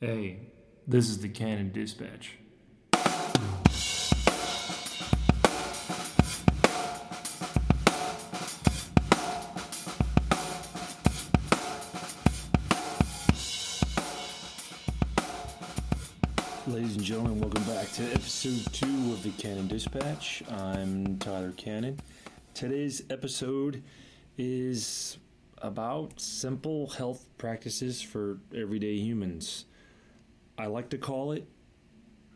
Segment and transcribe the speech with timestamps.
[0.00, 0.40] Hey,
[0.88, 2.36] this is the Cannon Dispatch.
[16.66, 20.42] Ladies and gentlemen, welcome back to episode two of the Cannon Dispatch.
[20.50, 22.00] I'm Tyler Cannon.
[22.52, 23.84] Today's episode
[24.36, 25.18] is
[25.58, 29.66] about simple health practices for everyday humans.
[30.56, 31.46] I like to call it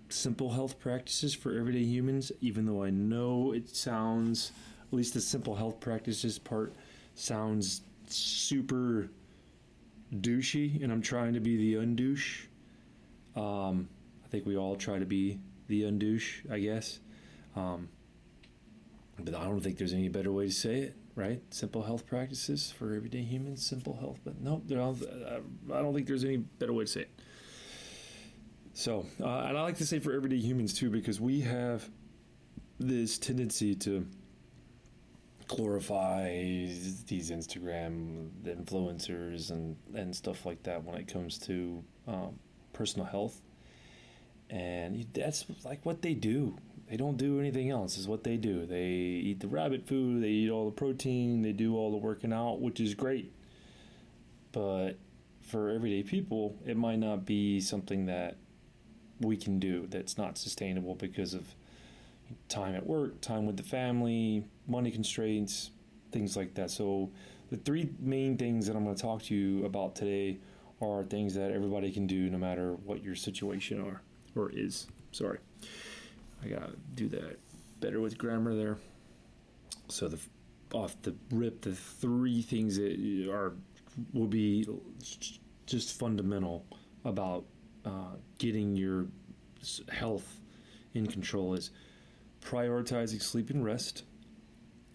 [0.08, 4.52] simple health practices for everyday humans, even though I know it sounds,
[4.90, 6.72] at least the simple health practices part,
[7.14, 9.08] sounds super
[10.14, 12.46] douchey, and I'm trying to be the undouche.
[13.36, 13.88] Um,
[14.24, 16.98] I think we all try to be the undouche, I guess.
[17.54, 17.88] Um,
[19.18, 21.42] but I don't think there's any better way to say it, right?
[21.52, 24.20] Simple health practices for everyday humans, simple health.
[24.24, 27.10] But no, I don't think there's any better way to say it.
[28.78, 31.90] So, uh, and I like to say for everyday humans too, because we have
[32.78, 34.06] this tendency to
[35.48, 42.38] glorify these Instagram influencers and, and stuff like that when it comes to um,
[42.72, 43.42] personal health.
[44.48, 46.56] And that's like what they do.
[46.88, 48.64] They don't do anything else, is what they do.
[48.64, 52.32] They eat the rabbit food, they eat all the protein, they do all the working
[52.32, 53.32] out, which is great.
[54.52, 54.98] But
[55.42, 58.36] for everyday people, it might not be something that
[59.20, 61.46] we can do that's not sustainable because of
[62.48, 65.70] time at work, time with the family, money constraints,
[66.12, 66.70] things like that.
[66.70, 67.10] So,
[67.50, 70.38] the three main things that I'm going to talk to you about today
[70.82, 74.02] are things that everybody can do no matter what your situation are
[74.36, 74.86] or is.
[75.12, 75.38] Sorry.
[76.44, 77.38] I got to do that
[77.80, 78.76] better with grammar there.
[79.88, 80.18] So the
[80.74, 83.54] off the rip the three things that are
[84.12, 84.68] will be
[85.66, 86.66] just fundamental
[87.04, 87.44] about
[87.88, 89.06] uh, getting your
[89.90, 90.40] health
[90.94, 91.70] in control is
[92.42, 94.04] prioritizing sleep and rest.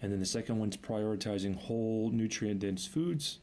[0.01, 3.39] And then the second one is prioritizing whole nutrient dense foods.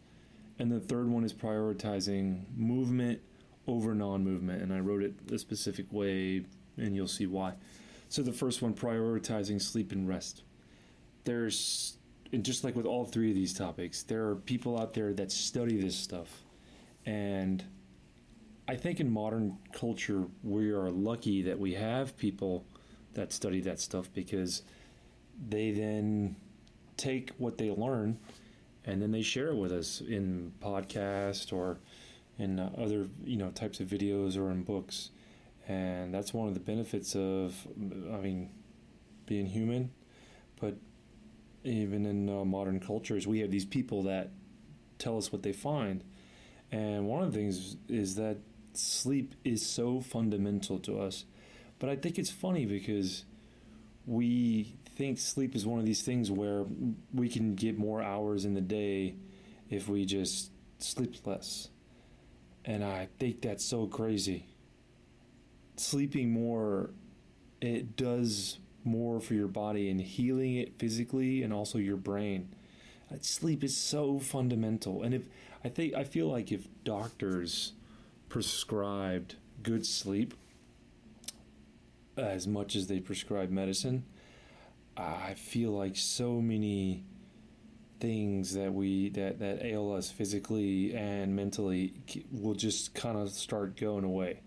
[0.58, 3.20] And the third one is prioritizing movement
[3.66, 4.62] over non movement.
[4.62, 6.44] And I wrote it a specific way,
[6.76, 7.54] and you'll see why.
[8.08, 10.42] So the first one, prioritizing sleep and rest.
[11.24, 11.96] There's,
[12.32, 15.32] and just like with all three of these topics, there are people out there that
[15.32, 16.42] study this stuff.
[17.06, 17.64] And
[18.70, 22.64] I think in modern culture, we are lucky that we have people
[23.14, 24.62] that study that stuff because
[25.48, 26.36] they then
[26.96, 28.16] take what they learn
[28.84, 31.78] and then they share it with us in podcast or
[32.38, 35.10] in uh, other you know types of videos or in books.
[35.66, 37.66] And that's one of the benefits of
[38.14, 38.50] i mean
[39.26, 39.90] being human.
[40.60, 40.76] But
[41.64, 44.30] even in uh, modern cultures we have these people that
[45.00, 46.04] tell us what they find.
[46.70, 48.36] And one of the things is that
[48.72, 51.24] sleep is so fundamental to us.
[51.78, 53.24] But I think it's funny because
[54.06, 56.64] we think sleep is one of these things where
[57.14, 59.14] we can get more hours in the day
[59.70, 61.68] if we just sleep less.
[62.64, 64.46] And I think that's so crazy.
[65.76, 66.90] Sleeping more,
[67.60, 72.54] it does more for your body and healing it physically and also your brain.
[73.22, 75.02] Sleep is so fundamental.
[75.02, 75.22] And if
[75.64, 77.72] I think I feel like if doctors
[78.30, 80.32] prescribed good sleep
[82.16, 84.04] as much as they prescribe medicine.
[84.96, 87.04] I feel like so many
[88.00, 91.92] things that we that that ail us physically and mentally
[92.32, 94.40] will just kind of start going away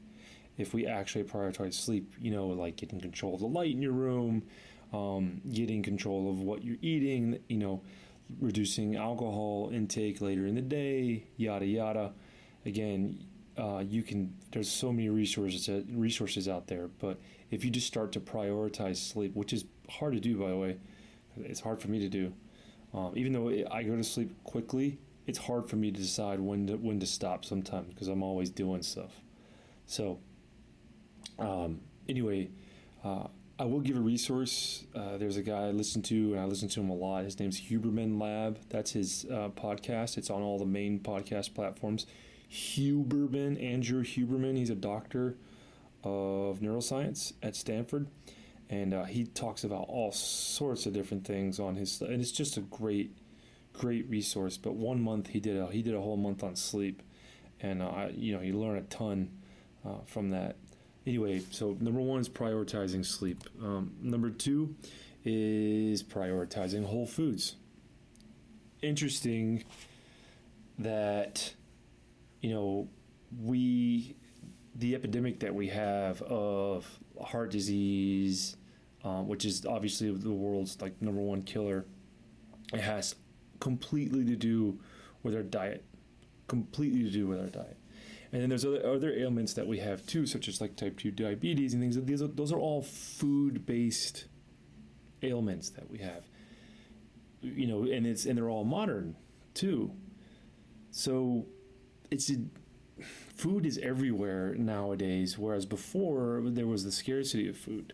[0.57, 2.13] if we actually prioritize sleep.
[2.19, 4.43] You know, like getting control of the light in your room,
[4.91, 7.39] um, getting control of what you're eating.
[7.47, 7.81] You know,
[8.39, 11.25] reducing alcohol intake later in the day.
[11.38, 12.13] Yada yada.
[12.66, 13.25] Again,
[13.58, 17.19] uh, you can there's so many resources uh, resources out there but
[17.52, 20.78] if you just start to prioritize sleep which is hard to do by the way
[21.38, 22.34] it's hard for me to do
[22.94, 24.97] um, even though i go to sleep quickly
[25.28, 28.50] it's hard for me to decide when to when to stop sometimes because i'm always
[28.50, 29.12] doing stuff
[29.85, 30.20] so
[31.40, 32.49] um, anyway
[33.03, 33.28] uh,
[33.59, 34.85] I will give a resource.
[34.96, 37.23] Uh, there's a guy I listen to, and I listen to him a lot.
[37.23, 38.59] His name's Huberman Lab.
[38.70, 40.17] That's his uh, podcast.
[40.17, 42.08] It's on all the main podcast platforms.
[42.53, 44.55] Huberman, Andrew Huberman.
[44.55, 45.35] He's a doctor
[46.03, 48.08] of neuroscience at Stanford,
[48.70, 52.00] and uh, he talks about all sorts of different things on his.
[52.02, 53.17] And it's just a great,
[53.73, 54.58] great resource.
[54.58, 57.02] But one month he did a he did a whole month on sleep,
[57.59, 59.32] and uh, you know you learn a ton
[59.84, 60.58] uh, from that.
[61.08, 63.44] Anyway, so number one is prioritizing sleep.
[63.61, 64.76] Um, number two
[65.26, 67.56] is prioritizing whole foods.
[68.82, 69.64] Interesting
[70.78, 71.53] that
[72.43, 72.90] you know,
[73.41, 74.17] we
[74.75, 78.57] the epidemic that we have of heart disease,
[79.03, 81.85] um, which is obviously the world's like number one killer,
[82.73, 83.16] it has
[83.59, 84.78] completely to do
[85.23, 85.85] with our diet,
[86.47, 87.78] completely to do with our diet.
[88.34, 91.11] And then there's other other ailments that we have too, such as like type two
[91.11, 91.96] diabetes and things.
[92.03, 94.25] These are, those are all food based
[95.22, 96.25] ailments that we have.
[97.41, 99.16] You know, and it's and they're all modern
[99.53, 99.93] too.
[100.91, 101.46] So
[102.13, 102.35] it's a,
[103.35, 107.93] food is everywhere nowadays, whereas before there was the scarcity of food.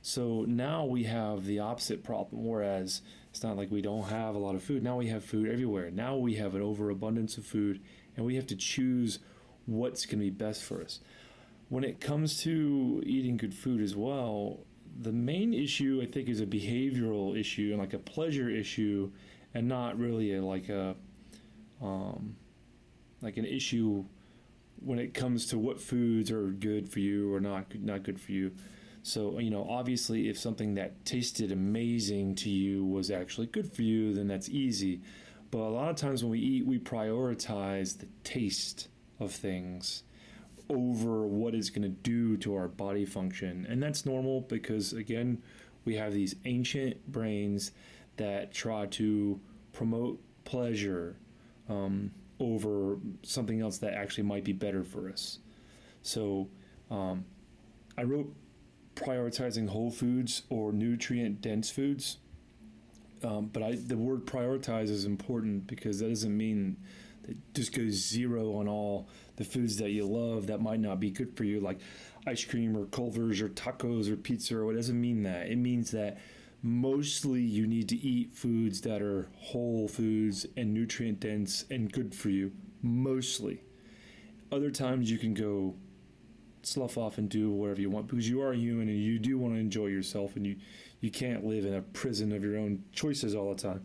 [0.00, 4.38] So now we have the opposite problem, whereas it's not like we don't have a
[4.38, 4.82] lot of food.
[4.82, 5.90] Now we have food everywhere.
[5.90, 7.82] Now we have an overabundance of food,
[8.16, 9.18] and we have to choose
[9.66, 11.00] what's going to be best for us.
[11.68, 14.60] When it comes to eating good food as well,
[14.98, 19.12] the main issue I think is a behavioral issue and like a pleasure issue,
[19.52, 20.96] and not really a, like a
[21.82, 22.36] um,
[23.22, 24.04] like an issue
[24.82, 28.32] when it comes to what foods are good for you or not not good for
[28.32, 28.52] you.
[29.02, 33.82] So, you know, obviously, if something that tasted amazing to you was actually good for
[33.82, 35.00] you, then that's easy.
[35.50, 38.88] But a lot of times when we eat, we prioritize the taste
[39.18, 40.02] of things
[40.68, 43.66] over what it's going to do to our body function.
[43.68, 45.42] And that's normal because, again,
[45.84, 47.72] we have these ancient brains
[48.16, 49.40] that try to
[49.72, 51.16] promote pleasure
[51.68, 55.38] um, over something else that actually might be better for us.
[56.02, 56.48] So,
[56.90, 57.24] um,
[57.96, 58.34] I wrote
[58.94, 62.18] prioritizing whole foods or nutrient dense foods.
[63.22, 66.78] Um, but I, the word prioritize is important because that doesn't mean
[67.24, 71.10] that just goes zero on all the foods that you love that might not be
[71.10, 71.80] good for you, like
[72.26, 74.74] ice cream or Culver's or tacos or pizza or what.
[74.74, 75.48] It doesn't mean that.
[75.48, 76.18] It means that
[76.62, 82.14] mostly you need to eat foods that are whole foods and nutrient dense and good
[82.14, 82.52] for you.
[82.82, 83.62] Mostly.
[84.52, 85.74] Other times you can go
[86.62, 89.54] slough off and do whatever you want because you are human and you do want
[89.54, 90.56] to enjoy yourself and you
[91.00, 93.84] you can't live in a prison of your own choices all the time.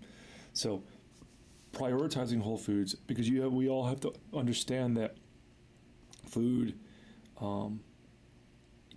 [0.51, 0.83] So
[1.72, 5.16] prioritizing whole foods because you have, we all have to understand that
[6.27, 6.77] food
[7.39, 7.80] um,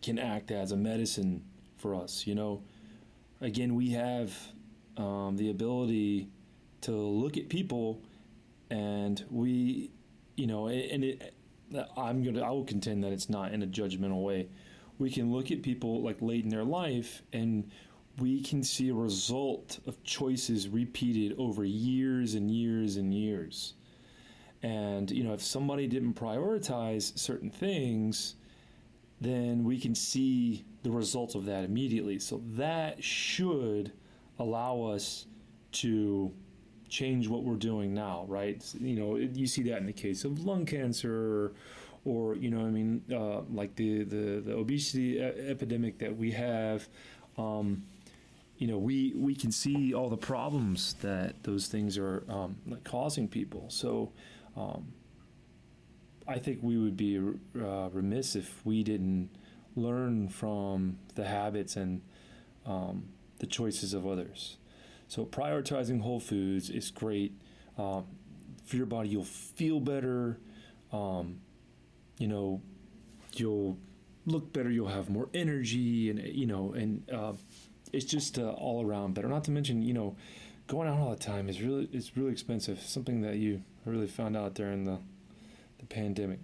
[0.02, 1.44] can act as a medicine
[1.76, 2.26] for us.
[2.26, 2.62] You know,
[3.40, 4.36] again, we have
[4.96, 6.28] um, the ability
[6.82, 8.02] to look at people
[8.70, 9.90] and we,
[10.36, 11.34] you know, and it,
[11.96, 14.48] I'm gonna I will contend that it's not in a judgmental way.
[14.98, 17.70] We can look at people like late in their life and
[18.18, 23.74] we can see a result of choices repeated over years and years and years.
[24.62, 28.34] And you know, if somebody didn't prioritize certain things,
[29.20, 32.18] then we can see the results of that immediately.
[32.18, 33.92] So that should
[34.38, 35.26] allow us
[35.72, 36.32] to
[36.88, 38.64] change what we're doing now, right?
[38.80, 41.52] You know, you see that in the case of lung cancer,
[42.04, 46.88] or, you know, I mean, uh, like the the, the obesity epidemic that we have.
[47.36, 47.84] Um,
[48.56, 53.28] you know, we we can see all the problems that those things are um, causing
[53.28, 53.66] people.
[53.68, 54.12] So.
[54.56, 54.92] Um,
[56.28, 59.30] I think we would be uh, remiss if we didn't
[59.74, 62.02] learn from the habits and
[62.66, 63.04] um,
[63.38, 64.58] the choices of others.
[65.08, 67.32] So prioritizing whole foods is great
[67.78, 68.04] um,
[68.66, 69.08] for your body.
[69.08, 70.38] You'll feel better.
[70.92, 71.40] Um,
[72.18, 72.60] you know,
[73.32, 73.78] you'll
[74.26, 74.70] look better.
[74.70, 77.32] You'll have more energy, and you know, and uh,
[77.92, 79.28] it's just uh, all around better.
[79.28, 80.14] Not to mention, you know,
[80.66, 82.80] going out all the time is really it's really expensive.
[82.82, 85.17] Something that you really found out during the the
[85.88, 86.40] pandemic.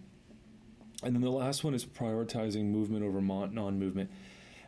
[1.03, 4.11] And then the last one is prioritizing movement over non-movement,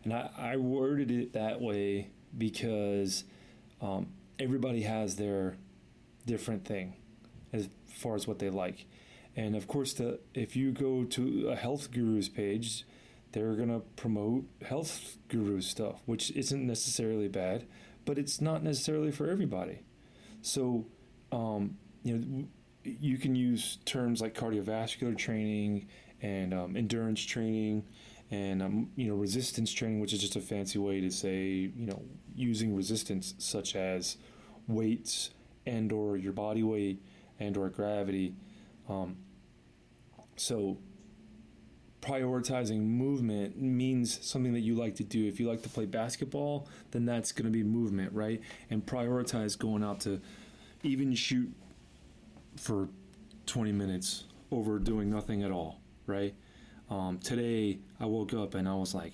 [0.04, 3.24] and I, I worded it that way because
[3.80, 5.56] um, everybody has their
[6.26, 6.94] different thing
[7.52, 8.86] as far as what they like.
[9.34, 12.84] And of course, the if you go to a health guru's page,
[13.32, 17.66] they're gonna promote health guru stuff, which isn't necessarily bad,
[18.04, 19.80] but it's not necessarily for everybody.
[20.40, 20.86] So,
[21.32, 22.48] um, you know,
[23.00, 25.88] you can use terms like cardiovascular training
[26.22, 27.84] and um, endurance training
[28.30, 31.86] and um, you know resistance training, which is just a fancy way to say you
[31.86, 32.02] know
[32.34, 34.16] using resistance such as
[34.66, 35.30] weights
[35.66, 37.02] and or your body weight
[37.38, 38.34] and or gravity.
[38.88, 39.16] Um,
[40.36, 40.78] so
[42.00, 45.26] prioritizing movement means something that you like to do.
[45.26, 48.40] If you like to play basketball, then that's going to be movement, right?
[48.70, 50.20] And prioritize going out to
[50.82, 51.52] even shoot
[52.56, 52.88] for
[53.46, 56.34] 20 minutes over doing nothing at all, right?
[56.90, 59.12] Um, today, I woke up and I was like,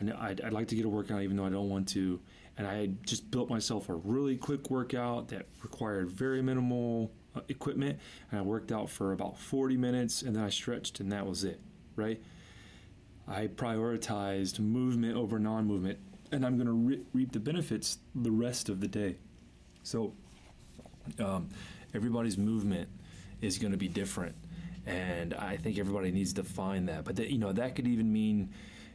[0.00, 2.20] I'd, I'd like to get a workout even though I don't want to.
[2.58, 7.40] And I had just built myself a really quick workout that required very minimal uh,
[7.48, 7.98] equipment.
[8.30, 11.44] And I worked out for about 40 minutes and then I stretched and that was
[11.44, 11.60] it,
[11.96, 12.20] right?
[13.28, 15.98] I prioritized movement over non movement,
[16.32, 19.16] and I'm going to re- reap the benefits the rest of the day.
[19.82, 20.14] So,
[21.18, 21.48] um,
[21.94, 22.88] everybody's movement
[23.40, 24.34] is going to be different,
[24.86, 27.04] and I think everybody needs to find that.
[27.04, 28.50] But that, you know, that could even mean,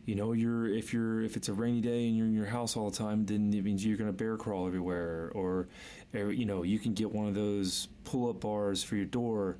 [0.05, 2.77] you know, you're if you're if it's a rainy day and you're in your house
[2.77, 5.67] all the time, then it means you're going to bear crawl everywhere, or,
[6.13, 9.57] you know, you can get one of those pull-up bars for your door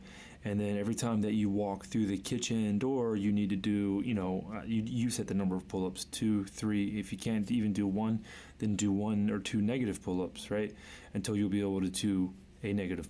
[0.47, 4.01] and then every time that you walk through the kitchen door you need to do
[4.05, 7.51] you know uh, you, you set the number of pull-ups two three if you can't
[7.51, 8.23] even do one
[8.59, 10.73] then do one or two negative pull-ups right
[11.13, 13.09] until you'll be able to do a negative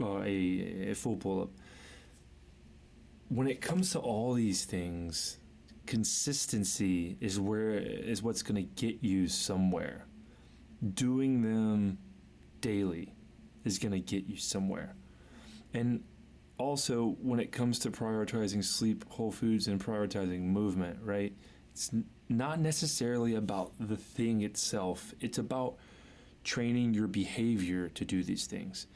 [0.00, 1.50] uh, a, a full pull-up
[3.28, 5.38] when it comes to all these things
[5.86, 10.06] consistency is where is what's going to get you somewhere
[10.94, 11.98] doing them
[12.60, 13.14] daily
[13.64, 14.94] is going to get you somewhere
[15.74, 16.02] and
[16.58, 21.34] also when it comes to prioritizing sleep, whole foods, and prioritizing movement, right?
[21.72, 21.90] It's
[22.28, 25.12] not necessarily about the thing itself.
[25.20, 25.76] It's about
[26.44, 28.86] training your behavior to do these things.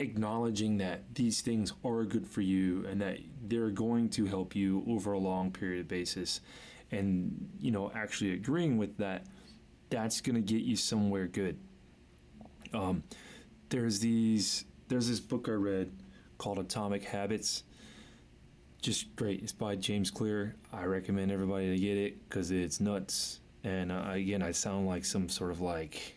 [0.00, 4.82] Acknowledging that these things are good for you and that they're going to help you
[4.88, 6.40] over a long period basis.
[6.90, 9.26] And, you know, actually agreeing with that,
[9.90, 11.58] that's going to get you somewhere good.
[12.72, 13.02] Um,
[13.68, 15.92] there's these, there's this book I read
[16.38, 17.64] called Atomic Habits.
[18.80, 19.42] Just great.
[19.42, 20.56] It's by James Clear.
[20.72, 23.40] I recommend everybody to get it because it's nuts.
[23.62, 26.16] And uh, again, I sound like some sort of like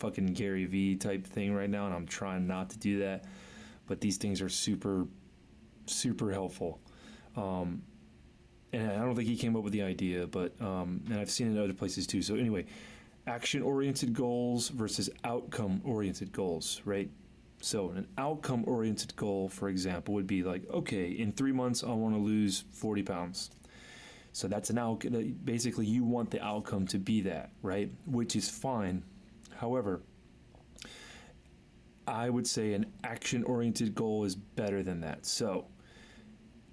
[0.00, 3.24] fucking Gary Vee type thing right now, and I'm trying not to do that.
[3.86, 5.06] But these things are super,
[5.86, 6.80] super helpful.
[7.36, 7.82] Um,
[8.72, 11.48] and I don't think he came up with the idea, but um, and I've seen
[11.48, 12.22] it in other places too.
[12.22, 12.66] So anyway,
[13.26, 17.10] action oriented goals versus outcome oriented goals, right?
[17.62, 21.88] So, an outcome oriented goal, for example, would be like, okay, in three months, I
[21.88, 23.50] want to lose 40 pounds.
[24.32, 25.04] So, that's an out.
[25.44, 27.90] Basically, you want the outcome to be that, right?
[28.06, 29.02] Which is fine.
[29.60, 30.02] However,
[32.06, 35.26] I would say an action oriented goal is better than that.
[35.26, 35.66] So,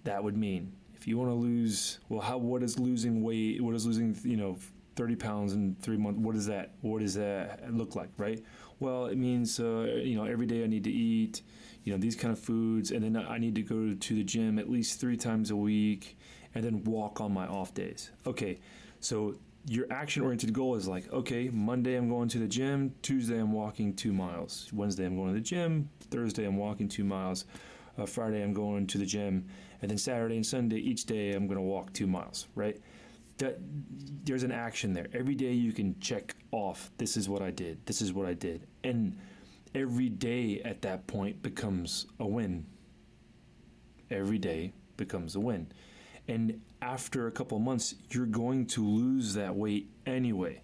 [0.04, 3.76] that would mean if you want to lose, well, how, what is losing weight, what
[3.76, 4.58] is losing, you know,
[4.96, 8.44] 30 pounds in three months, what does that, what does that look like, right?
[8.80, 11.42] well, it means uh, you know every day I need to eat
[11.84, 14.60] you know these kind of foods, and then I need to go to the gym
[14.60, 16.18] at least three times a week,
[16.54, 18.12] and then walk on my off days.
[18.26, 18.60] Okay,
[19.00, 19.36] so
[19.68, 23.52] your action oriented goal is like, okay, Monday I'm going to the gym, Tuesday I'm
[23.52, 27.46] walking two miles, Wednesday I'm going to the gym, Thursday I'm walking two miles,
[27.98, 29.46] uh, Friday I'm going to the gym,
[29.82, 32.80] and then Saturday and Sunday each day I'm going to walk two miles, right?
[33.38, 33.58] that
[34.26, 35.08] there's an action there.
[35.14, 37.86] Every day you can check off this is what I did.
[37.86, 38.68] This is what I did.
[38.84, 39.18] And
[39.76, 42.66] every day at that point becomes a win.
[44.10, 45.68] Every day becomes a win.
[46.28, 50.62] And after a couple months, you're going to lose that weight anyway.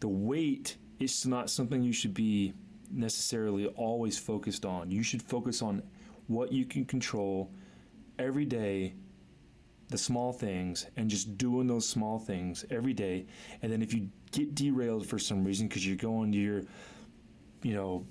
[0.00, 2.54] The weight is not something you should be
[2.90, 4.90] necessarily always focused on.
[4.90, 5.82] You should focus on
[6.26, 7.50] what you can control
[8.18, 8.94] every day
[9.92, 13.26] the small things and just doing those small things every day.
[13.60, 16.62] And then if you get derailed for some reason because you're going to your,
[17.62, 18.06] you know,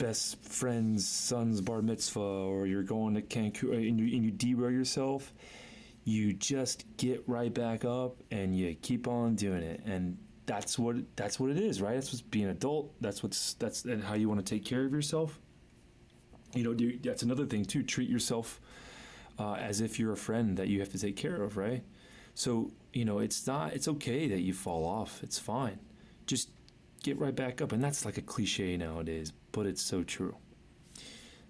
[0.00, 4.70] best friend's son's bar mitzvah or you're going to Cancun and you, and you derail
[4.70, 5.32] yourself,
[6.04, 9.82] you just get right back up and you keep on doing it.
[9.84, 10.16] And
[10.46, 11.94] that's what that's what it is, right?
[11.94, 12.92] That's what's being adult.
[13.00, 15.38] That's what's that's and how you want to take care of yourself.
[16.54, 17.82] You know, that's another thing too.
[17.82, 18.60] Treat yourself
[19.38, 21.84] uh, as if you're a friend that you have to take care of, right?
[22.34, 25.22] So, you know, it's not, it's okay that you fall off.
[25.22, 25.78] It's fine.
[26.26, 26.50] Just
[27.02, 27.72] get right back up.
[27.72, 30.36] And that's like a cliche nowadays, but it's so true.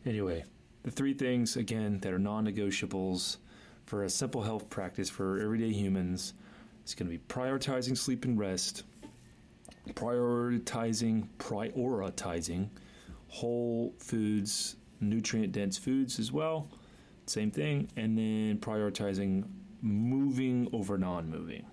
[0.05, 0.45] Anyway,
[0.83, 3.39] the three things, again, that are non negotiables
[3.87, 6.35] for a simple health practice for everyday humans
[6.87, 8.85] is going to be prioritizing sleep and rest,
[9.95, 12.69] prioritizing, prioritizing
[13.29, 16.69] whole foods, nutrient dense foods as well
[17.31, 19.45] same thing, and then prioritizing
[19.83, 21.65] moving over non moving.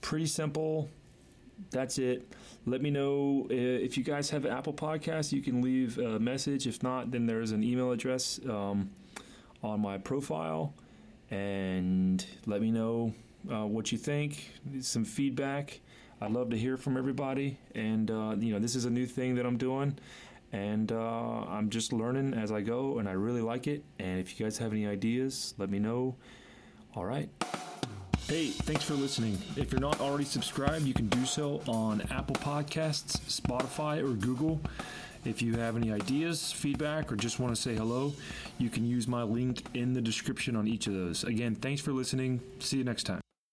[0.00, 0.90] Pretty simple.
[1.70, 2.32] That's it.
[2.66, 5.32] Let me know uh, if you guys have Apple Podcast.
[5.32, 6.66] You can leave a message.
[6.66, 8.90] If not, then there's an email address um,
[9.62, 10.74] on my profile,
[11.30, 13.14] and let me know
[13.50, 14.52] uh, what you think.
[14.80, 15.80] Some feedback.
[16.20, 17.58] I'd love to hear from everybody.
[17.74, 19.98] And uh, you know, this is a new thing that I'm doing,
[20.52, 23.82] and uh, I'm just learning as I go, and I really like it.
[23.98, 26.16] And if you guys have any ideas, let me know.
[26.94, 27.28] All right.
[28.32, 29.36] Hey, thanks for listening.
[29.56, 34.58] If you're not already subscribed, you can do so on Apple Podcasts, Spotify, or Google.
[35.26, 38.14] If you have any ideas, feedback, or just want to say hello,
[38.56, 41.24] you can use my link in the description on each of those.
[41.24, 42.40] Again, thanks for listening.
[42.58, 43.21] See you next time.